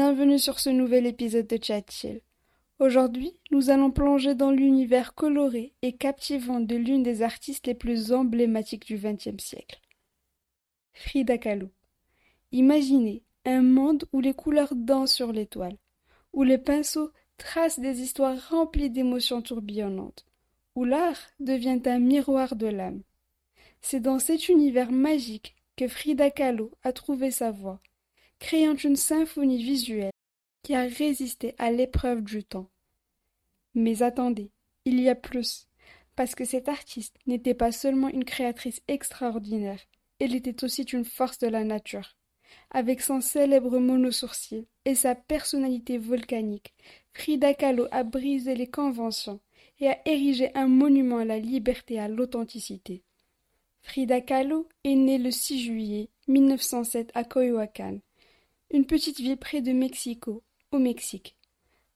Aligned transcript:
Bienvenue 0.00 0.38
sur 0.38 0.60
ce 0.60 0.70
nouvel 0.70 1.06
épisode 1.06 1.48
de 1.48 1.58
Chat 1.60 1.82
Chill. 1.90 2.20
Aujourd'hui, 2.78 3.32
nous 3.50 3.68
allons 3.68 3.90
plonger 3.90 4.36
dans 4.36 4.52
l'univers 4.52 5.16
coloré 5.16 5.74
et 5.82 5.92
captivant 5.92 6.60
de 6.60 6.76
l'une 6.76 7.02
des 7.02 7.22
artistes 7.22 7.66
les 7.66 7.74
plus 7.74 8.12
emblématiques 8.12 8.86
du 8.86 8.96
XXe 8.96 9.42
siècle. 9.42 9.80
Frida 10.92 11.36
Kahlo. 11.36 11.70
Imaginez 12.52 13.24
un 13.44 13.60
monde 13.60 14.04
où 14.12 14.20
les 14.20 14.34
couleurs 14.34 14.76
dansent 14.76 15.14
sur 15.14 15.32
l'étoile, 15.32 15.76
où 16.32 16.44
les 16.44 16.58
pinceaux 16.58 17.10
tracent 17.36 17.80
des 17.80 18.00
histoires 18.00 18.50
remplies 18.50 18.90
d'émotions 18.90 19.42
tourbillonnantes, 19.42 20.24
où 20.76 20.84
l'art 20.84 21.26
devient 21.40 21.82
un 21.86 21.98
miroir 21.98 22.54
de 22.54 22.68
l'âme. 22.68 23.02
C'est 23.80 23.98
dans 23.98 24.20
cet 24.20 24.48
univers 24.48 24.92
magique 24.92 25.56
que 25.74 25.88
Frida 25.88 26.30
Kahlo 26.30 26.70
a 26.84 26.92
trouvé 26.92 27.32
sa 27.32 27.50
voix, 27.50 27.80
créant 28.38 28.76
une 28.76 28.96
symphonie 28.96 29.62
visuelle 29.62 30.12
qui 30.62 30.74
a 30.74 30.82
résisté 30.82 31.54
à 31.58 31.70
l'épreuve 31.70 32.22
du 32.22 32.44
temps. 32.44 32.68
Mais 33.74 34.02
attendez, 34.02 34.50
il 34.84 35.00
y 35.00 35.08
a 35.08 35.14
plus, 35.14 35.68
parce 36.16 36.34
que 36.34 36.44
cette 36.44 36.68
artiste 36.68 37.16
n'était 37.26 37.54
pas 37.54 37.72
seulement 37.72 38.08
une 38.08 38.24
créatrice 38.24 38.82
extraordinaire, 38.88 39.80
elle 40.20 40.34
était 40.34 40.64
aussi 40.64 40.82
une 40.82 41.04
force 41.04 41.38
de 41.38 41.46
la 41.46 41.64
nature. 41.64 42.16
Avec 42.70 43.00
son 43.00 43.20
célèbre 43.20 43.78
monosourcil 43.78 44.66
et 44.84 44.94
sa 44.94 45.14
personnalité 45.14 45.98
volcanique, 45.98 46.74
Frida 47.12 47.54
Kahlo 47.54 47.86
a 47.90 48.02
brisé 48.02 48.54
les 48.54 48.68
conventions 48.68 49.40
et 49.80 49.88
a 49.88 49.98
érigé 50.06 50.50
un 50.54 50.66
monument 50.66 51.18
à 51.18 51.24
la 51.24 51.38
liberté 51.38 51.94
et 51.94 52.00
à 52.00 52.08
l'authenticité. 52.08 53.02
Frida 53.82 54.20
Kahlo 54.20 54.68
est 54.84 54.96
née 54.96 55.18
le 55.18 55.30
6 55.30 55.60
juillet 55.60 56.08
1907 56.26 57.10
à 57.14 57.24
une 58.70 58.84
petite 58.84 59.18
ville 59.18 59.38
près 59.38 59.62
de 59.62 59.72
Mexico, 59.72 60.42
au 60.72 60.78
Mexique. 60.78 61.36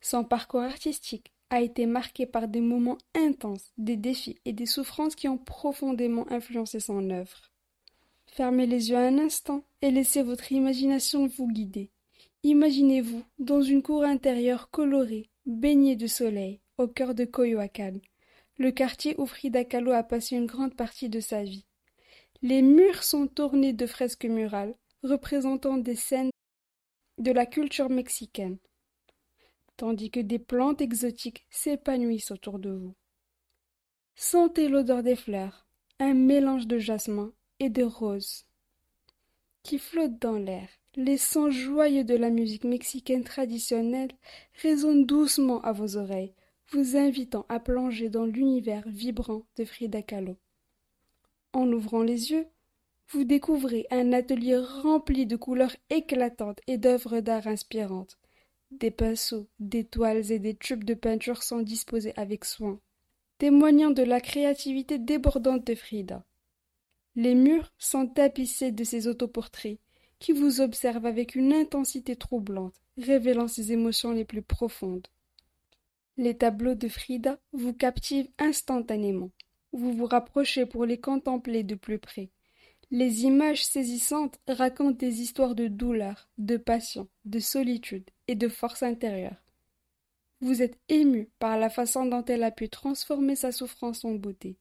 Son 0.00 0.24
parcours 0.24 0.62
artistique 0.62 1.32
a 1.50 1.60
été 1.60 1.84
marqué 1.84 2.24
par 2.24 2.48
des 2.48 2.62
moments 2.62 2.98
intenses, 3.14 3.72
des 3.76 3.96
défis 3.96 4.38
et 4.46 4.52
des 4.52 4.66
souffrances 4.66 5.14
qui 5.14 5.28
ont 5.28 5.36
profondément 5.36 6.30
influencé 6.32 6.80
son 6.80 7.10
œuvre. 7.10 7.50
Fermez 8.26 8.66
les 8.66 8.88
yeux 8.88 8.96
un 8.96 9.18
instant 9.18 9.62
et 9.82 9.90
laissez 9.90 10.22
votre 10.22 10.50
imagination 10.50 11.26
vous 11.26 11.46
guider. 11.46 11.90
Imaginez-vous 12.42 13.22
dans 13.38 13.60
une 13.60 13.82
cour 13.82 14.04
intérieure 14.04 14.70
colorée, 14.70 15.28
baignée 15.44 15.96
de 15.96 16.06
soleil, 16.06 16.60
au 16.78 16.88
cœur 16.88 17.14
de 17.14 17.26
Coyoacán, 17.26 18.00
le 18.56 18.70
quartier 18.70 19.14
où 19.18 19.26
Frida 19.26 19.64
Kahlo 19.64 19.92
a 19.92 20.02
passé 20.02 20.36
une 20.36 20.46
grande 20.46 20.74
partie 20.74 21.10
de 21.10 21.20
sa 21.20 21.44
vie. 21.44 21.66
Les 22.40 22.62
murs 22.62 23.02
sont 23.02 23.40
ornés 23.40 23.74
de 23.74 23.86
fresques 23.86 24.24
murales 24.24 24.74
représentant 25.02 25.76
des 25.76 25.96
scènes 25.96 26.30
de 27.18 27.32
la 27.32 27.46
culture 27.46 27.90
mexicaine, 27.90 28.58
tandis 29.76 30.10
que 30.10 30.20
des 30.20 30.38
plantes 30.38 30.80
exotiques 30.80 31.46
s'épanouissent 31.50 32.30
autour 32.30 32.58
de 32.58 32.70
vous. 32.70 32.94
Sentez 34.14 34.68
l'odeur 34.68 35.02
des 35.02 35.16
fleurs, 35.16 35.66
un 35.98 36.14
mélange 36.14 36.66
de 36.66 36.78
jasmin 36.78 37.32
et 37.60 37.70
de 37.70 37.82
roses 37.82 38.46
qui 39.62 39.78
flottent 39.78 40.20
dans 40.20 40.38
l'air. 40.38 40.68
Les 40.94 41.16
sons 41.16 41.50
joyeux 41.50 42.04
de 42.04 42.16
la 42.16 42.30
musique 42.30 42.64
mexicaine 42.64 43.24
traditionnelle 43.24 44.10
résonnent 44.60 45.06
doucement 45.06 45.62
à 45.62 45.72
vos 45.72 45.96
oreilles, 45.96 46.34
vous 46.70 46.96
invitant 46.96 47.46
à 47.48 47.60
plonger 47.60 48.10
dans 48.10 48.26
l'univers 48.26 48.84
vibrant 48.86 49.46
de 49.56 49.64
Frida 49.64 50.02
Kahlo. 50.02 50.36
En 51.52 51.70
ouvrant 51.72 52.02
les 52.02 52.32
yeux, 52.32 52.46
vous 53.12 53.24
découvrez 53.24 53.86
un 53.90 54.12
atelier 54.12 54.56
rempli 54.56 55.26
de 55.26 55.36
couleurs 55.36 55.76
éclatantes 55.90 56.60
et 56.66 56.78
d'œuvres 56.78 57.20
d'art 57.20 57.46
inspirantes. 57.46 58.18
Des 58.70 58.90
pinceaux, 58.90 59.48
des 59.58 59.84
toiles 59.84 60.32
et 60.32 60.38
des 60.38 60.54
tubes 60.54 60.84
de 60.84 60.94
peinture 60.94 61.42
sont 61.42 61.60
disposés 61.60 62.14
avec 62.16 62.46
soin, 62.46 62.80
témoignant 63.36 63.90
de 63.90 64.02
la 64.02 64.22
créativité 64.22 64.98
débordante 64.98 65.66
de 65.66 65.74
Frida. 65.74 66.24
Les 67.14 67.34
murs 67.34 67.70
sont 67.76 68.06
tapissés 68.06 68.72
de 68.72 68.82
ses 68.82 69.06
autoportraits, 69.08 69.78
qui 70.18 70.32
vous 70.32 70.62
observent 70.62 71.04
avec 71.04 71.34
une 71.34 71.52
intensité 71.52 72.16
troublante, 72.16 72.80
révélant 72.96 73.48
ses 73.48 73.72
émotions 73.72 74.12
les 74.12 74.24
plus 74.24 74.40
profondes. 74.40 75.06
Les 76.16 76.38
tableaux 76.38 76.74
de 76.74 76.88
Frida 76.88 77.38
vous 77.52 77.74
captivent 77.74 78.30
instantanément. 78.38 79.30
Vous 79.72 79.92
vous 79.92 80.06
rapprochez 80.06 80.64
pour 80.64 80.86
les 80.86 81.00
contempler 81.00 81.62
de 81.62 81.74
plus 81.74 81.98
près. 81.98 82.30
Les 82.94 83.24
images 83.24 83.64
saisissantes 83.64 84.38
racontent 84.46 84.98
des 84.98 85.22
histoires 85.22 85.54
de 85.54 85.66
douleur, 85.66 86.28
de 86.36 86.58
passion, 86.58 87.08
de 87.24 87.38
solitude 87.38 88.04
et 88.28 88.34
de 88.34 88.48
force 88.48 88.82
intérieure. 88.82 89.42
Vous 90.42 90.60
êtes 90.60 90.78
ému 90.90 91.30
par 91.38 91.58
la 91.58 91.70
façon 91.70 92.04
dont 92.04 92.22
elle 92.26 92.42
a 92.42 92.50
pu 92.50 92.68
transformer 92.68 93.34
sa 93.34 93.50
souffrance 93.50 94.04
en 94.04 94.10
beauté, 94.10 94.58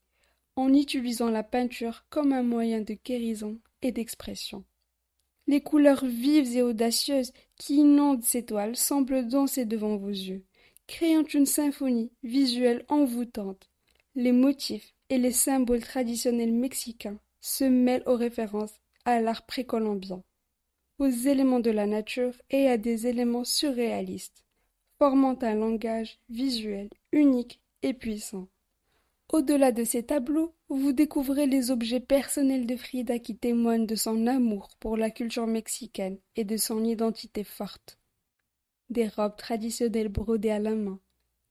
en 0.56 0.74
utilisant 0.74 1.30
la 1.30 1.44
peinture 1.44 2.06
comme 2.10 2.32
un 2.32 2.42
moyen 2.42 2.80
de 2.80 2.96
guérison 3.04 3.60
et 3.82 3.92
d'expression. 3.92 4.64
Les 5.46 5.60
couleurs 5.60 6.06
vives 6.06 6.56
et 6.56 6.62
audacieuses 6.62 7.34
qui 7.58 7.80
inondent 7.80 8.24
ces 8.24 8.46
toiles 8.46 8.78
semblent 8.78 9.28
danser 9.28 9.66
devant 9.66 9.98
vos 9.98 10.08
yeux, 10.08 10.46
créant 10.88 11.26
une 11.26 11.46
symphonie 11.46 12.14
visuelle 12.24 12.86
envoûtante. 12.88 13.70
Les 14.16 14.32
motifs 14.32 14.94
et 15.10 15.18
les 15.18 15.34
symboles 15.34 15.84
traditionnels 15.84 16.54
mexicains 16.54 17.20
se 17.42 17.64
mêlent 17.64 18.04
aux 18.06 18.16
références 18.16 18.80
à 19.06 19.20
l'art 19.20 19.46
précolombien, 19.46 20.24
aux 21.00 21.10
éléments 21.10 21.60
de 21.60 21.72
la 21.72 21.88
nature 21.88 22.34
et 22.52 22.68
à 22.70 22.78
des 22.78 23.08
éléments 23.08 23.44
surréalistes, 23.44 24.46
formant 25.00 25.38
un 25.42 25.56
langage 25.56 26.20
visuel 26.30 26.90
unique 27.12 27.60
et 27.82 27.94
puissant. 27.94 28.48
Au-delà 29.30 29.72
de 29.72 29.84
ces 29.84 30.04
tableaux, 30.04 30.54
vous 30.70 30.92
découvrez 30.92 31.48
les 31.48 31.72
objets 31.72 32.02
personnels 32.02 32.66
de 32.66 32.76
Frida 32.76 33.18
qui 33.18 33.38
témoignent 33.38 33.88
de 33.88 33.96
son 33.96 34.28
amour 34.28 34.70
pour 34.80 34.98
la 34.98 35.10
culture 35.10 35.48
mexicaine 35.48 36.18
et 36.36 36.44
de 36.44 36.58
son 36.58 36.84
identité 36.84 37.44
forte. 37.44 37.98
Des 38.90 39.08
robes 39.08 39.38
traditionnelles 39.38 40.10
brodées 40.10 40.52
à 40.52 40.60
la 40.60 40.76
main, 40.76 41.00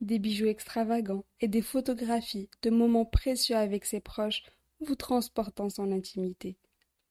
des 0.02 0.18
bijoux 0.18 0.46
extravagants 0.46 1.24
et 1.40 1.48
des 1.48 1.62
photographies 1.62 2.50
de 2.62 2.70
moments 2.70 3.06
précieux 3.06 3.56
avec 3.56 3.86
ses 3.86 4.00
proches 4.00 4.42
vous 4.80 4.94
transportant 4.94 5.70
son 5.70 5.92
intimité. 5.92 6.56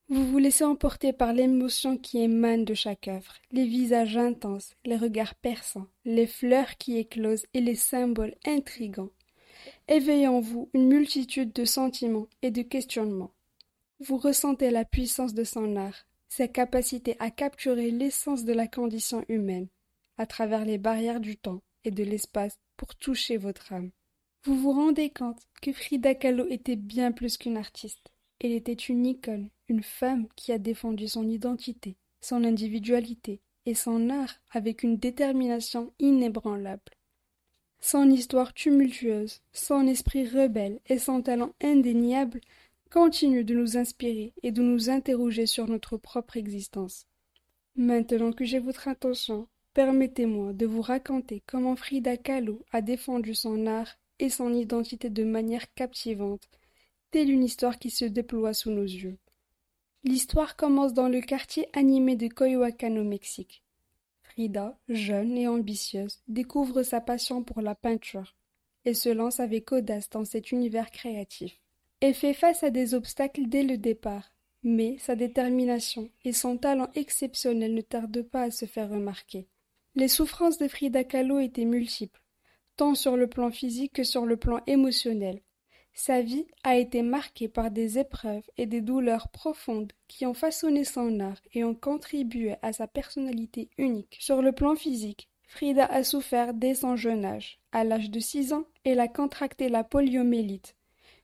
Vous 0.08 0.26
vous 0.26 0.38
laissez 0.38 0.64
emporter 0.64 1.12
par 1.12 1.32
l'émotion 1.32 1.96
qui 1.96 2.18
émane 2.18 2.64
de 2.64 2.74
chaque 2.74 3.06
œuvre, 3.06 3.34
les 3.52 3.64
visages 3.64 4.16
intenses, 4.16 4.74
les 4.84 4.96
regards 4.96 5.36
perçants, 5.36 5.86
les 6.04 6.26
fleurs 6.26 6.76
qui 6.78 6.98
éclosent 6.98 7.46
et 7.54 7.60
les 7.60 7.76
symboles 7.76 8.34
intrigants, 8.44 9.10
éveillant 9.86 10.34
en 10.34 10.40
vous 10.40 10.68
une 10.74 10.88
multitude 10.88 11.52
de 11.52 11.64
sentiments 11.64 12.26
et 12.42 12.50
de 12.50 12.62
questionnements. 12.62 13.30
Vous 14.00 14.16
ressentez 14.16 14.70
la 14.70 14.84
puissance 14.84 15.32
de 15.32 15.44
son 15.44 15.76
art, 15.76 16.06
sa 16.28 16.48
capacité 16.48 17.14
à 17.20 17.30
capturer 17.30 17.92
l'essence 17.92 18.44
de 18.44 18.52
la 18.52 18.66
condition 18.66 19.24
humaine, 19.28 19.68
à 20.18 20.26
travers 20.26 20.64
les 20.64 20.78
barrières 20.78 21.20
du 21.20 21.36
temps 21.36 21.62
et 21.84 21.92
de 21.92 22.02
l'espace 22.02 22.58
pour 22.76 22.96
toucher 22.96 23.36
votre 23.36 23.72
âme. 23.72 23.90
Vous 24.44 24.56
vous 24.56 24.72
rendez 24.72 25.10
compte 25.10 25.42
que 25.60 25.70
Frida 25.70 26.14
Kahlo 26.14 26.46
était 26.48 26.76
bien 26.76 27.12
plus 27.12 27.36
qu'une 27.36 27.58
artiste. 27.58 28.10
Elle 28.40 28.52
était 28.52 28.72
une 28.72 29.04
icône, 29.04 29.50
une 29.68 29.82
femme 29.82 30.28
qui 30.34 30.50
a 30.50 30.56
défendu 30.58 31.08
son 31.08 31.28
identité, 31.28 31.98
son 32.22 32.44
individualité 32.44 33.42
et 33.66 33.74
son 33.74 34.08
art 34.08 34.40
avec 34.50 34.82
une 34.82 34.96
détermination 34.96 35.92
inébranlable. 35.98 36.80
Son 37.80 38.10
histoire 38.10 38.54
tumultueuse, 38.54 39.42
son 39.52 39.86
esprit 39.86 40.26
rebelle 40.26 40.80
et 40.86 40.98
son 40.98 41.20
talent 41.20 41.52
indéniable 41.62 42.40
continuent 42.90 43.44
de 43.44 43.54
nous 43.54 43.76
inspirer 43.76 44.32
et 44.42 44.52
de 44.52 44.62
nous 44.62 44.88
interroger 44.88 45.44
sur 45.44 45.68
notre 45.68 45.98
propre 45.98 46.38
existence. 46.38 47.06
Maintenant 47.76 48.32
que 48.32 48.46
j'ai 48.46 48.58
votre 48.58 48.88
attention, 48.88 49.48
permettez-moi 49.74 50.54
de 50.54 50.64
vous 50.64 50.82
raconter 50.82 51.42
comment 51.46 51.76
Frida 51.76 52.16
Kahlo 52.16 52.64
a 52.72 52.80
défendu 52.80 53.34
son 53.34 53.66
art 53.66 53.99
et 54.20 54.30
son 54.30 54.52
identité 54.52 55.10
de 55.10 55.24
manière 55.24 55.72
captivante, 55.74 56.48
telle 57.10 57.30
une 57.30 57.42
histoire 57.42 57.78
qui 57.78 57.90
se 57.90 58.04
déploie 58.04 58.54
sous 58.54 58.70
nos 58.70 58.84
yeux. 58.84 59.18
L'histoire 60.04 60.56
commence 60.56 60.94
dans 60.94 61.08
le 61.08 61.20
quartier 61.20 61.68
animé 61.72 62.16
de 62.16 62.28
Coyoacán 62.28 62.96
au 62.98 63.04
Mexique. 63.04 63.62
Frida, 64.22 64.78
jeune 64.88 65.36
et 65.36 65.48
ambitieuse, 65.48 66.20
découvre 66.28 66.82
sa 66.82 67.00
passion 67.00 67.42
pour 67.42 67.60
la 67.60 67.74
peinture 67.74 68.36
et 68.84 68.94
se 68.94 69.08
lance 69.08 69.40
avec 69.40 69.72
audace 69.72 70.08
dans 70.08 70.24
cet 70.24 70.52
univers 70.52 70.90
créatif. 70.90 71.58
Elle 72.00 72.14
fait 72.14 72.32
face 72.32 72.62
à 72.62 72.70
des 72.70 72.94
obstacles 72.94 73.48
dès 73.48 73.62
le 73.62 73.76
départ, 73.76 74.32
mais 74.62 74.96
sa 74.98 75.16
détermination 75.16 76.08
et 76.24 76.32
son 76.32 76.56
talent 76.56 76.88
exceptionnel 76.94 77.74
ne 77.74 77.80
tardent 77.82 78.22
pas 78.22 78.44
à 78.44 78.50
se 78.50 78.66
faire 78.66 78.88
remarquer. 78.88 79.48
Les 79.96 80.08
souffrances 80.08 80.58
de 80.58 80.68
Frida 80.68 81.04
Kahlo 81.04 81.40
étaient 81.40 81.64
multiples, 81.64 82.22
tant 82.80 82.94
sur 82.94 83.18
le 83.18 83.26
plan 83.26 83.50
physique 83.50 83.92
que 83.92 84.04
sur 84.04 84.24
le 84.24 84.38
plan 84.38 84.60
émotionnel. 84.66 85.42
Sa 85.92 86.22
vie 86.22 86.46
a 86.64 86.76
été 86.76 87.02
marquée 87.02 87.46
par 87.46 87.70
des 87.70 87.98
épreuves 87.98 88.48
et 88.56 88.64
des 88.64 88.80
douleurs 88.80 89.28
profondes 89.28 89.92
qui 90.08 90.24
ont 90.24 90.32
façonné 90.32 90.84
son 90.84 91.20
art 91.20 91.36
et 91.52 91.62
ont 91.62 91.74
contribué 91.74 92.54
à 92.62 92.72
sa 92.72 92.86
personnalité 92.86 93.68
unique. 93.76 94.16
Sur 94.18 94.40
le 94.40 94.52
plan 94.52 94.76
physique, 94.76 95.28
Frida 95.46 95.84
a 95.84 96.02
souffert 96.04 96.54
dès 96.54 96.72
son 96.72 96.96
jeune 96.96 97.26
âge. 97.26 97.58
À 97.70 97.84
l'âge 97.84 98.08
de 98.08 98.18
six 98.18 98.54
ans, 98.54 98.64
elle 98.84 99.00
a 99.00 99.08
contracté 99.08 99.68
la 99.68 99.84
poliomyélite, 99.84 100.74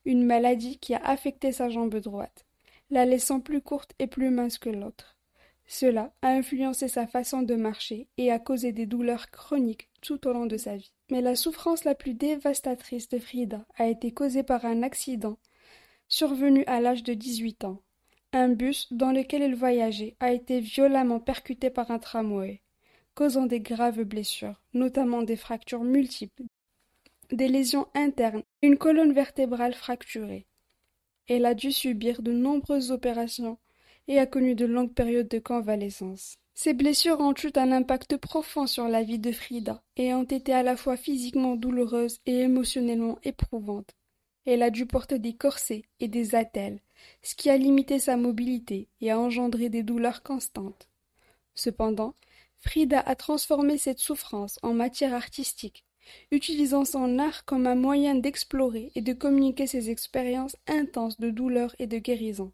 une 0.05 0.27
maladie 0.27 0.77
qui 0.79 0.93
a 0.93 1.03
affecté 1.07 1.53
sa 1.53 1.71
jambe 1.71 1.97
droite, 1.97 2.45
la 2.91 3.07
laissant 3.07 3.41
plus 3.41 3.63
courte 3.63 3.95
et 3.99 4.07
plus 4.07 4.29
mince 4.29 4.59
que 4.59 4.69
l'autre. 4.69 5.17
Cela 5.67 6.13
a 6.21 6.29
influencé 6.29 6.87
sa 6.87 7.07
façon 7.07 7.41
de 7.41 7.55
marcher 7.55 8.09
et 8.19 8.31
a 8.31 8.39
causé 8.39 8.73
des 8.73 8.85
douleurs 8.85 9.31
chroniques 9.31 9.89
tout 10.07 10.29
au 10.29 10.33
long 10.33 10.47
de 10.47 10.57
sa 10.57 10.77
vie. 10.77 10.93
Mais 11.11 11.21
la 11.21 11.35
souffrance 11.35 11.83
la 11.83 11.97
plus 11.97 12.15
dévastatrice 12.15 13.09
de 13.09 13.19
Frida 13.19 13.67
a 13.77 13.89
été 13.89 14.13
causée 14.13 14.45
par 14.45 14.65
un 14.65 14.85
accident 14.85 15.37
survenu 16.09 16.63
à 16.69 16.81
l'âge 16.81 17.03
de 17.03 17.13
dix-huit 17.13 17.65
ans. 17.65 17.83
Un 18.33 18.51
bus 18.51 18.93
dans 18.93 19.11
lequel 19.11 19.43
elle 19.43 19.57
voyageait 19.57 20.15
a 20.21 20.31
été 20.31 20.61
violemment 20.61 21.19
percuté 21.19 21.71
par 21.71 21.91
un 21.91 21.99
tramway, 21.99 22.63
causant 23.15 23.47
des 23.47 23.59
graves 23.59 24.05
blessures, 24.05 24.63
notamment 24.75 25.23
des 25.23 25.35
fractures 25.35 25.83
multiples, 25.83 26.45
des 27.33 27.49
lésions 27.49 27.89
internes, 27.95 28.45
une 28.63 28.79
colonne 28.79 29.13
vertébrale 29.13 29.75
fracturée. 29.75 30.47
Elle 31.29 31.47
a 31.47 31.55
dû 31.55 31.73
subir 31.73 32.23
de 32.23 32.31
nombreuses 32.31 32.93
opérations 32.93 33.59
et 34.07 34.21
a 34.21 34.27
connu 34.27 34.55
de 34.55 34.67
longues 34.67 34.95
périodes 34.95 35.29
de 35.29 35.41
convalescence. 35.41 36.37
Ces 36.59 36.73
blessures 36.73 37.21
ont 37.21 37.35
eu 37.35 37.51
un 37.57 37.71
impact 37.71 38.17
profond 38.17 38.67
sur 38.67 38.89
la 38.89 39.03
vie 39.03 39.19
de 39.19 39.31
Frida 39.31 39.83
et 39.99 40.15
ont 40.15 40.25
été 40.25 40.55
à 40.55 40.63
la 40.63 40.75
fois 40.75 40.97
physiquement 40.97 41.55
douloureuses 41.55 42.21
et 42.25 42.39
émotionnellement 42.39 43.19
éprouvantes. 43.25 43.95
Elle 44.47 44.63
a 44.63 44.71
dû 44.71 44.87
porter 44.87 45.19
des 45.19 45.35
corsets 45.35 45.85
et 46.01 46.09
des 46.09 46.35
attelles, 46.35 46.81
ce 47.21 47.35
qui 47.35 47.51
a 47.51 47.59
limité 47.59 47.99
sa 47.99 48.17
mobilité 48.17 48.89
et 49.03 49.11
a 49.11 49.21
engendré 49.21 49.69
des 49.69 49.83
douleurs 49.83 50.23
constantes. 50.23 50.89
Cependant, 51.55 52.15
Frida 52.57 53.01
a 53.01 53.15
transformé 53.17 53.77
cette 53.77 53.99
souffrance 53.99 54.59
en 54.63 54.73
matière 54.73 55.13
artistique, 55.13 55.85
utilisant 56.31 56.87
son 56.87 57.19
art 57.19 57.45
comme 57.45 57.67
un 57.67 57.75
moyen 57.75 58.15
d'explorer 58.15 58.93
et 58.95 59.03
de 59.03 59.13
communiquer 59.13 59.67
ses 59.67 59.91
expériences 59.91 60.57
intenses 60.69 61.21
de 61.21 61.29
douleur 61.29 61.77
et 61.79 61.87
de 61.87 61.99
guérison. 61.99 62.51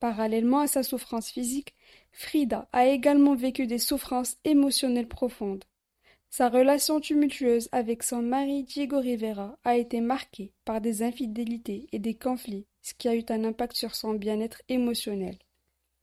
Parallèlement 0.00 0.60
à 0.60 0.66
sa 0.66 0.82
souffrance 0.82 1.30
physique, 1.30 1.74
Frida 2.12 2.68
a 2.72 2.86
également 2.86 3.34
vécu 3.34 3.66
des 3.66 3.78
souffrances 3.78 4.36
émotionnelles 4.44 5.08
profondes. 5.08 5.64
Sa 6.28 6.48
relation 6.48 7.00
tumultueuse 7.00 7.68
avec 7.72 8.02
son 8.02 8.22
mari 8.22 8.62
Diego 8.62 9.00
Rivera 9.00 9.58
a 9.64 9.76
été 9.76 10.00
marquée 10.00 10.52
par 10.64 10.80
des 10.80 11.02
infidélités 11.02 11.88
et 11.92 11.98
des 11.98 12.14
conflits, 12.14 12.66
ce 12.82 12.94
qui 12.94 13.08
a 13.08 13.16
eu 13.16 13.24
un 13.30 13.44
impact 13.44 13.76
sur 13.76 13.94
son 13.94 14.14
bien-être 14.14 14.62
émotionnel. 14.68 15.38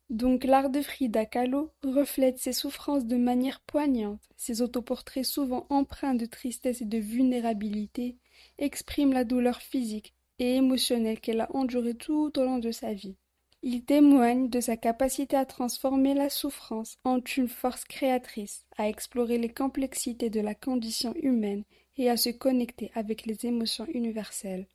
Donc 0.09 0.45
l'art 0.45 0.69
de 0.69 0.81
Frida 0.81 1.25
Kahlo 1.25 1.74
reflète 1.83 2.39
ses 2.39 2.53
souffrances 2.53 3.06
de 3.06 3.18
manière 3.18 3.60
poignante. 3.62 4.21
Ses 4.38 4.62
autoportraits 4.62 5.25
souvent 5.25 5.65
empreints 5.69 6.15
de 6.15 6.25
tristesse 6.25 6.81
et 6.81 6.86
de 6.86 6.98
vulnérabilité 6.98 8.18
expriment 8.57 9.13
la 9.13 9.25
douleur 9.25 9.62
physique 9.62 10.13
et 10.39 10.56
émotionnelle 10.56 11.19
qu'elle 11.19 11.42
a 11.42 11.53
endurée 11.56 11.95
tout 11.95 12.31
au 12.38 12.44
long 12.44 12.60
de 12.60 12.71
sa 12.71 12.94
vie. 12.94 13.18
Il 13.69 13.84
témoigne 13.84 14.48
de 14.48 14.62
sa 14.62 14.78
capacité 14.78 15.36
à 15.36 15.46
transformer 15.46 16.14
la 16.14 16.30
souffrance 16.30 16.96
en 17.04 17.19
une 17.36 17.50
force 17.50 17.84
créatrice, 17.84 18.66
à 18.78 18.88
explorer 18.88 19.38
les 19.38 19.50
complexités 19.50 20.30
de 20.30 20.40
la 20.40 20.56
condition 20.56 21.14
humaine 21.16 21.66
et 21.98 22.10
à 22.10 22.16
se 22.16 22.30
connecter 22.30 22.92
avec 22.96 23.25
les 23.25 23.46
émotions 23.46 23.86
universelles. 23.88 24.68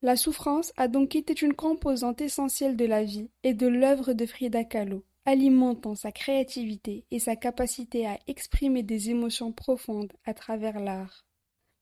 La 0.00 0.14
souffrance 0.14 0.72
a 0.76 0.86
donc 0.86 1.16
été 1.16 1.34
une 1.44 1.54
composante 1.54 2.20
essentielle 2.20 2.76
de 2.76 2.84
la 2.84 3.02
vie 3.02 3.30
et 3.42 3.52
de 3.52 3.66
l'œuvre 3.66 4.12
de 4.12 4.26
Frida 4.26 4.62
Kahlo, 4.62 5.02
alimentant 5.24 5.96
sa 5.96 6.12
créativité 6.12 7.04
et 7.10 7.18
sa 7.18 7.34
capacité 7.34 8.06
à 8.06 8.16
exprimer 8.28 8.84
des 8.84 9.10
émotions 9.10 9.50
profondes 9.50 10.12
à 10.24 10.34
travers 10.34 10.78
l'art. 10.78 11.26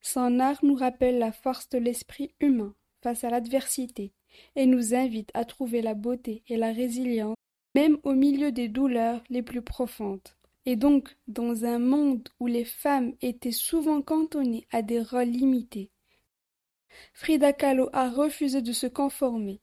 Son 0.01 0.39
art 0.39 0.65
nous 0.65 0.73
rappelle 0.73 1.19
la 1.19 1.31
force 1.31 1.69
de 1.69 1.77
l'esprit 1.77 2.33
humain 2.39 2.73
face 3.03 3.23
à 3.23 3.29
l'adversité 3.29 4.13
et 4.55 4.65
nous 4.65 4.93
invite 4.93 5.31
à 5.33 5.45
trouver 5.45 5.81
la 5.81 5.93
beauté 5.93 6.43
et 6.47 6.57
la 6.57 6.71
résilience 6.71 7.37
même 7.77 7.97
au 8.01 8.13
milieu 8.13 8.51
des 8.51 8.69
douleurs 8.69 9.21
les 9.29 9.43
plus 9.43 9.61
profondes. 9.61 10.27
Et 10.65 10.75
donc, 10.75 11.15
dans 11.27 11.63
un 11.63 11.77
monde 11.77 12.27
où 12.39 12.47
les 12.47 12.65
femmes 12.65 13.13
étaient 13.21 13.51
souvent 13.51 14.01
cantonnées 14.01 14.65
à 14.71 14.81
des 14.81 14.99
rôles 14.99 15.29
limités, 15.29 15.91
Frida 17.13 17.53
Kahlo 17.53 17.89
a 17.93 18.09
refusé 18.09 18.63
de 18.63 18.71
se 18.71 18.87
conformer. 18.87 19.61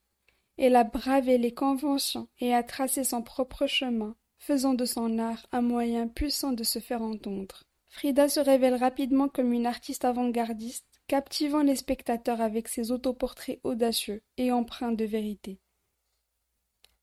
Elle 0.57 0.77
a 0.77 0.85
bravé 0.85 1.39
les 1.39 1.53
conventions 1.53 2.29
et 2.39 2.55
a 2.55 2.63
tracé 2.63 3.03
son 3.03 3.23
propre 3.23 3.67
chemin, 3.67 4.15
faisant 4.39 4.75
de 4.75 4.85
son 4.85 5.19
art 5.19 5.45
un 5.51 5.63
moyen 5.63 6.07
puissant 6.07 6.53
de 6.53 6.63
se 6.63 6.79
faire 6.79 7.03
entendre. 7.03 7.65
Frida 7.89 8.29
se 8.29 8.39
révèle 8.39 8.77
rapidement 8.77 9.29
comme 9.29 9.53
une 9.53 9.67
artiste 9.67 10.05
avant-gardiste 10.05 10.94
captivant 11.07 11.63
les 11.63 11.77
spectateurs 11.77 12.41
avec 12.41 12.69
ses 12.69 12.91
autoportraits 12.91 13.61
audacieux 13.63 14.23
et 14.37 14.53
empreints 14.53 14.93
de 14.93 15.05
vérité. 15.05 15.59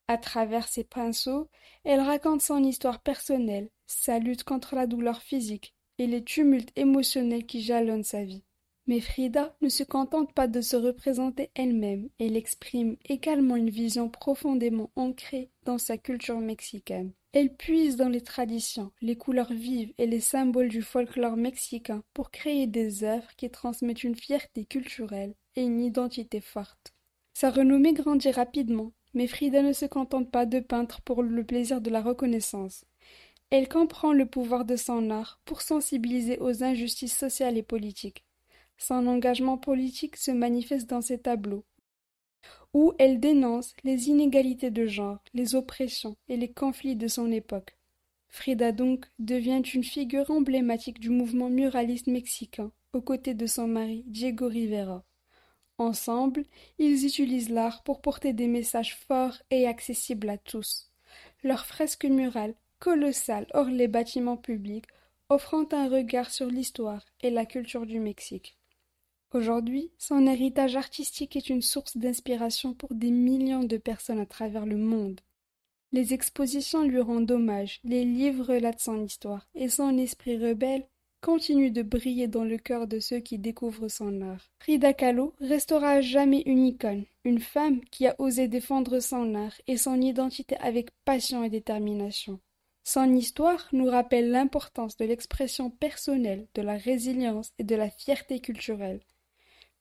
À 0.07 0.17
travers 0.17 0.67
ses 0.67 0.83
pinceaux, 0.83 1.49
elle 1.83 2.01
raconte 2.01 2.41
son 2.41 2.63
histoire 2.63 2.99
personnelle, 2.99 3.69
sa 3.87 4.19
lutte 4.19 4.43
contre 4.43 4.75
la 4.75 4.87
douleur 4.87 5.21
physique 5.21 5.73
et 5.99 6.07
les 6.07 6.23
tumultes 6.23 6.71
émotionnels 6.75 7.45
qui 7.45 7.61
jalonnent 7.61 8.03
sa 8.03 8.23
vie. 8.23 8.43
Mais 8.87 8.99
Frida 8.99 9.55
ne 9.61 9.69
se 9.69 9.83
contente 9.83 10.33
pas 10.33 10.47
de 10.47 10.59
se 10.59 10.75
représenter 10.75 11.51
elle-même, 11.53 12.09
elle 12.19 12.35
exprime 12.35 12.97
également 13.05 13.55
une 13.55 13.69
vision 13.69 14.09
profondément 14.09 14.89
ancrée 14.95 15.51
dans 15.63 15.77
sa 15.77 15.97
culture 15.97 16.39
mexicaine. 16.39 17.13
Elle 17.33 17.55
puise 17.55 17.95
dans 17.95 18.09
les 18.09 18.21
traditions, 18.21 18.91
les 19.01 19.15
couleurs 19.15 19.53
vives 19.53 19.93
et 19.97 20.05
les 20.05 20.19
symboles 20.19 20.67
du 20.67 20.81
folklore 20.81 21.37
mexicain 21.37 22.03
pour 22.13 22.29
créer 22.29 22.67
des 22.67 23.05
œuvres 23.05 23.35
qui 23.37 23.49
transmettent 23.49 24.03
une 24.03 24.15
fierté 24.15 24.65
culturelle 24.65 25.33
et 25.55 25.63
une 25.63 25.81
identité 25.81 26.41
forte. 26.41 26.93
Sa 27.33 27.49
renommée 27.49 27.93
grandit 27.93 28.31
rapidement, 28.31 28.91
mais 29.13 29.27
Frida 29.27 29.61
ne 29.61 29.71
se 29.71 29.85
contente 29.85 30.29
pas 30.29 30.45
de 30.45 30.59
peindre 30.59 30.99
pour 31.01 31.23
le 31.23 31.45
plaisir 31.45 31.79
de 31.79 31.89
la 31.89 32.01
reconnaissance. 32.01 32.83
Elle 33.49 33.69
comprend 33.69 34.11
le 34.11 34.25
pouvoir 34.25 34.65
de 34.65 34.75
son 34.75 35.09
art 35.09 35.39
pour 35.45 35.61
sensibiliser 35.61 36.37
aux 36.39 36.63
injustices 36.63 37.17
sociales 37.17 37.57
et 37.57 37.63
politiques. 37.63 38.25
Son 38.77 39.07
engagement 39.07 39.57
politique 39.57 40.17
se 40.17 40.31
manifeste 40.31 40.89
dans 40.89 41.01
ses 41.01 41.19
tableaux, 41.19 41.63
où 42.73 42.93
elle 42.99 43.19
dénonce 43.19 43.73
les 43.83 44.09
inégalités 44.09 44.71
de 44.71 44.85
genre, 44.85 45.19
les 45.33 45.55
oppressions 45.55 46.15
et 46.29 46.37
les 46.37 46.51
conflits 46.51 46.95
de 46.95 47.07
son 47.07 47.31
époque. 47.31 47.75
Frida 48.29 48.71
donc 48.71 49.05
devient 49.19 49.61
une 49.73 49.83
figure 49.83 50.31
emblématique 50.31 50.99
du 50.99 51.09
mouvement 51.09 51.49
muraliste 51.49 52.07
mexicain, 52.07 52.71
aux 52.93 53.01
côtés 53.01 53.33
de 53.33 53.45
son 53.45 53.67
mari 53.67 54.03
Diego 54.07 54.47
Rivera. 54.47 55.03
Ensemble, 55.77 56.45
ils 56.77 57.05
utilisent 57.05 57.49
l'art 57.49 57.83
pour 57.83 58.01
porter 58.01 58.33
des 58.33 58.47
messages 58.47 58.95
forts 58.95 59.41
et 59.49 59.67
accessibles 59.67 60.29
à 60.29 60.37
tous. 60.37 60.91
Leurs 61.43 61.65
fresques 61.65 62.05
murales, 62.05 62.55
colossales 62.79 63.47
hors 63.53 63.69
les 63.69 63.87
bâtiments 63.87 64.37
publics, 64.37 64.85
offrant 65.27 65.65
un 65.71 65.89
regard 65.89 66.29
sur 66.29 66.47
l'histoire 66.47 67.05
et 67.21 67.31
la 67.31 67.45
culture 67.45 67.85
du 67.85 67.99
Mexique. 67.99 68.60
Aujourd'hui, 69.33 69.91
son 69.97 70.27
héritage 70.27 70.75
artistique 70.75 71.37
est 71.37 71.49
une 71.49 71.61
source 71.61 71.95
d'inspiration 71.95 72.73
pour 72.73 72.93
des 72.93 73.11
millions 73.11 73.63
de 73.63 73.77
personnes 73.77 74.19
à 74.19 74.25
travers 74.25 74.65
le 74.65 74.75
monde. 74.75 75.21
Les 75.93 76.13
expositions 76.13 76.83
lui 76.83 76.99
rendent 76.99 77.31
hommage, 77.31 77.79
les 77.85 78.03
livres 78.03 78.53
relatent 78.53 78.81
son 78.81 79.01
histoire, 79.01 79.47
et 79.55 79.69
son 79.69 79.97
esprit 79.97 80.37
rebelle 80.37 80.85
continue 81.21 81.71
de 81.71 81.81
briller 81.81 82.27
dans 82.27 82.43
le 82.43 82.57
cœur 82.57 82.87
de 82.87 82.99
ceux 82.99 83.19
qui 83.19 83.37
découvrent 83.37 83.87
son 83.87 84.21
art. 84.21 84.51
Frida 84.59 84.91
Kahlo 84.91 85.33
restera 85.39 85.91
à 85.91 86.01
jamais 86.01 86.43
une 86.45 86.65
icône, 86.65 87.05
une 87.23 87.39
femme 87.39 87.79
qui 87.85 88.07
a 88.07 88.15
osé 88.19 88.49
défendre 88.49 88.99
son 88.99 89.33
art 89.35 89.53
et 89.65 89.77
son 89.77 90.01
identité 90.01 90.57
avec 90.57 90.89
passion 91.05 91.45
et 91.45 91.49
détermination. 91.49 92.41
Son 92.83 93.15
histoire 93.15 93.69
nous 93.71 93.85
rappelle 93.85 94.29
l'importance 94.31 94.97
de 94.97 95.05
l'expression 95.05 95.69
personnelle, 95.69 96.47
de 96.53 96.61
la 96.61 96.75
résilience 96.75 97.53
et 97.59 97.63
de 97.63 97.75
la 97.75 97.89
fierté 97.89 98.41
culturelle. 98.41 98.99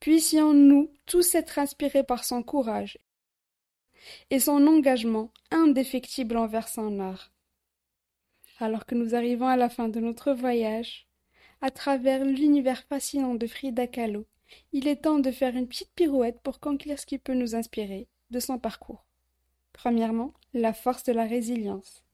Puissions-nous 0.00 0.90
tous 1.04 1.35
être 1.35 1.59
inspirés 1.59 2.04
par 2.04 2.25
son 2.25 2.42
courage 2.42 2.99
et 4.30 4.40
son 4.40 4.66
engagement 4.66 5.30
indéfectible 5.50 6.38
envers 6.38 6.69
son 6.69 7.00
art. 7.00 7.30
Alors 8.59 8.87
que 8.87 8.95
nous 8.95 9.14
arrivons 9.14 9.47
à 9.47 9.59
la 9.59 9.69
fin 9.69 9.90
de 9.90 10.00
notre 10.00 10.33
voyage, 10.33 11.07
à 11.61 11.71
travers 11.71 12.25
l'univers 12.25 12.83
fascinant 12.85 13.35
de 13.35 13.47
Frida 13.47 13.87
Kahlo, 13.87 14.26
il 14.73 14.88
est 14.88 15.02
temps 15.02 15.19
de 15.19 15.30
faire 15.30 15.54
une 15.54 15.69
petite 15.69 15.92
pirouette 15.95 16.40
pour 16.42 16.61
conclure 16.61 16.99
ce 16.99 17.04
qui 17.04 17.19
peut 17.19 17.35
nous 17.35 17.54
inspirer 17.54 18.09
de 18.30 18.40
son 18.40 18.59
parcours. 18.59 19.04
Premièrement, 19.75 20.33
la 20.54 20.73
force 20.73 21.04
de 21.04 21.12
la 21.12 21.26
résilience. 21.26 22.04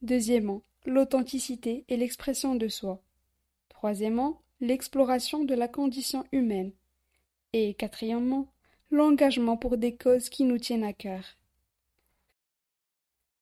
Deuxièmement, 0.00 0.62
l'authenticité 0.86 1.84
et 1.88 1.98
l'expression 1.98 2.54
de 2.54 2.68
soi. 2.68 3.02
Troisièmement, 3.68 4.40
l'exploration 4.60 5.44
de 5.44 5.54
la 5.54 5.68
condition 5.68 6.24
humaine. 6.32 6.72
Et 7.52 7.74
quatrièmement, 7.74 8.46
l'engagement 8.90 9.56
pour 9.56 9.76
des 9.76 9.96
causes 9.96 10.28
qui 10.28 10.44
nous 10.44 10.58
tiennent 10.58 10.84
à 10.84 10.92
cœur. 10.92 11.36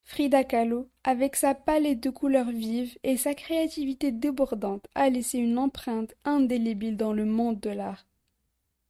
Frida 0.05 0.43
Kahlo, 0.43 0.89
avec 1.05 1.37
sa 1.37 1.55
palette 1.55 2.01
de 2.01 2.09
couleurs 2.09 2.51
vives 2.51 2.97
et 3.03 3.19
sa 3.19 3.35
créativité 3.35 4.11
débordante, 4.11 4.87
a 4.95 5.11
laissé 5.11 5.37
une 5.37 5.59
empreinte 5.59 6.15
indélébile 6.25 6.97
dans 6.97 7.13
le 7.13 7.27
monde 7.27 7.61
de 7.61 7.69
l'art. 7.69 8.07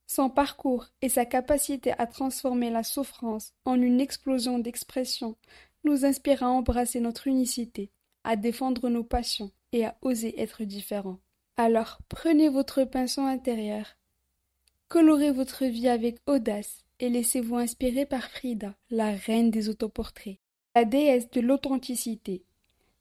Son 0.06 0.30
parcours 0.30 0.86
et 1.02 1.08
sa 1.08 1.26
capacité 1.26 1.92
à 1.98 2.06
transformer 2.06 2.70
la 2.70 2.84
souffrance 2.84 3.52
en 3.64 3.74
une 3.82 4.00
explosion 4.00 4.60
d'expression 4.60 5.36
nous 5.82 6.04
inspirent 6.04 6.44
à 6.44 6.48
embrasser 6.50 7.00
notre 7.00 7.26
unicité, 7.26 7.90
à 8.22 8.36
défendre 8.36 8.88
nos 8.88 9.04
passions 9.04 9.50
et 9.72 9.84
à 9.84 9.98
oser 10.02 10.40
être 10.40 10.62
différents. 10.62 11.18
Alors 11.56 11.98
prenez 12.08 12.48
votre 12.48 12.84
pinceau 12.84 13.22
intérieur, 13.22 13.97
colorez 14.88 15.30
votre 15.30 15.64
vie 15.64 15.88
avec 15.88 16.18
audace 16.26 16.84
et 17.00 17.08
laissez-vous 17.08 17.56
inspirer 17.56 18.06
par 18.06 18.28
Frida, 18.28 18.74
la 18.90 19.12
reine 19.12 19.50
des 19.50 19.68
autoportraits 19.68 20.38
la 20.78 20.84
déesse 20.84 21.28
de 21.30 21.40
l'authenticité. 21.40 22.44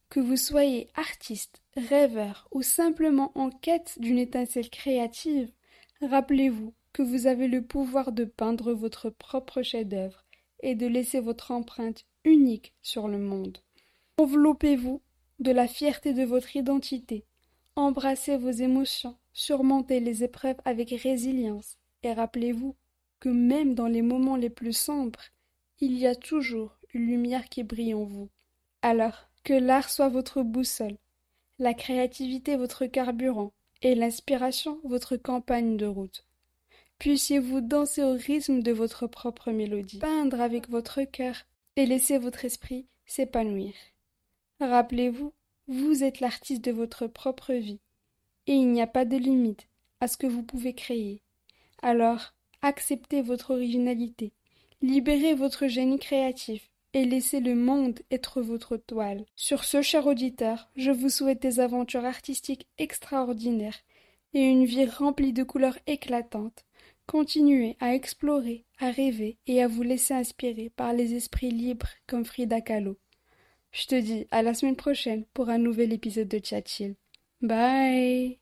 Que 0.09 0.19
vous 0.19 0.35
soyez 0.35 0.87
artiste, 0.95 1.61
rêveur 1.75 2.47
ou 2.51 2.63
simplement 2.63 3.31
en 3.35 3.51
quête 3.51 3.97
d'une 3.99 4.17
étincelle 4.17 4.71
créative, 4.71 5.51
rappelez-vous 6.01 6.73
que 6.91 7.03
vous 7.03 7.27
avez 7.27 7.47
le 7.47 7.61
pouvoir 7.61 8.11
de 8.11 8.25
peindre 8.25 8.73
votre 8.73 9.11
propre 9.11 9.61
chef-d'œuvre 9.61 10.25
et 10.61 10.73
de 10.73 10.87
laisser 10.87 11.19
votre 11.19 11.51
empreinte 11.51 12.05
unique 12.23 12.73
sur 12.81 13.07
le 13.07 13.19
monde. 13.19 13.59
Enveloppez-vous 14.17 15.03
de 15.37 15.51
la 15.51 15.67
fierté 15.67 16.13
de 16.13 16.23
votre 16.23 16.55
identité, 16.55 17.25
embrassez 17.75 18.37
vos 18.37 18.49
émotions, 18.49 19.17
surmontez 19.37 19.99
les 19.99 20.23
épreuves 20.23 20.57
avec 20.65 20.89
résilience 20.89 21.77
et 22.01 22.11
rappelez-vous 22.11 22.75
que 23.19 23.29
même 23.29 23.75
dans 23.75 23.87
les 23.87 24.01
moments 24.01 24.35
les 24.35 24.49
plus 24.49 24.75
sombres, 24.75 25.21
il 25.79 25.97
y 25.97 26.07
a 26.07 26.15
toujours 26.15 26.77
lumière 26.93 27.47
qui 27.47 27.63
brille 27.63 27.93
en 27.93 28.03
vous. 28.03 28.29
Alors, 28.81 29.29
que 29.43 29.53
l'art 29.53 29.89
soit 29.89 30.09
votre 30.09 30.41
boussole, 30.41 30.97
la 31.59 31.75
créativité 31.75 32.55
votre 32.55 32.87
carburant, 32.87 33.53
et 33.83 33.93
l'inspiration 33.93 34.79
votre 34.83 35.17
campagne 35.17 35.77
de 35.77 35.85
route. 35.85 36.25
Puissiez-vous 36.97 37.61
danser 37.61 38.01
au 38.01 38.13
rythme 38.13 38.63
de 38.63 38.71
votre 38.71 39.05
propre 39.05 39.51
mélodie, 39.51 39.99
peindre 39.99 40.41
avec 40.41 40.67
votre 40.67 41.03
cœur, 41.03 41.35
et 41.75 41.85
laisser 41.85 42.17
votre 42.17 42.43
esprit 42.43 42.87
s'épanouir. 43.05 43.73
Rappelez-vous, 44.59 45.31
vous 45.67 46.03
êtes 46.03 46.21
l'artiste 46.21 46.63
de 46.63 46.71
votre 46.71 47.05
propre 47.05 47.53
vie, 47.53 47.79
il 48.53 48.71
n'y 48.71 48.81
a 48.81 48.87
pas 48.87 49.05
de 49.05 49.17
limite 49.17 49.67
à 49.99 50.07
ce 50.07 50.17
que 50.17 50.27
vous 50.27 50.43
pouvez 50.43 50.73
créer. 50.73 51.21
Alors, 51.81 52.33
acceptez 52.61 53.21
votre 53.21 53.51
originalité, 53.51 54.31
libérez 54.81 55.33
votre 55.33 55.67
génie 55.67 55.99
créatif, 55.99 56.69
et 56.93 57.05
laissez 57.05 57.39
le 57.39 57.53
monde 57.53 57.99
être 58.09 58.41
votre 58.41 58.77
toile. 58.77 59.25
Sur 59.35 59.63
ce, 59.63 59.81
cher 59.81 60.07
auditeur, 60.07 60.69
je 60.75 60.91
vous 60.91 61.09
souhaite 61.09 61.41
des 61.41 61.59
aventures 61.59 62.05
artistiques 62.05 62.67
extraordinaires 62.77 63.77
et 64.33 64.41
une 64.41 64.65
vie 64.65 64.85
remplie 64.85 65.33
de 65.33 65.43
couleurs 65.43 65.77
éclatantes. 65.85 66.65
Continuez 67.05 67.77
à 67.79 67.93
explorer, 67.93 68.65
à 68.79 68.89
rêver 68.91 69.37
et 69.47 69.61
à 69.61 69.67
vous 69.67 69.83
laisser 69.83 70.13
inspirer 70.13 70.69
par 70.75 70.93
les 70.93 71.13
esprits 71.13 71.51
libres 71.51 71.89
comme 72.07 72.25
Frida 72.25 72.61
Kahlo. 72.61 72.97
Je 73.71 73.85
te 73.85 73.95
dis 73.95 74.25
à 74.31 74.41
la 74.41 74.53
semaine 74.53 74.75
prochaine 74.75 75.25
pour 75.33 75.49
un 75.49 75.57
nouvel 75.57 75.93
épisode 75.93 76.27
de 76.27 76.39
Bye 77.41 78.37